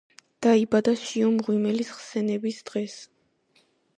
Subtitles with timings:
[0.43, 2.97] დაიბადა შიო მღვიმელის ხსენების დღეს.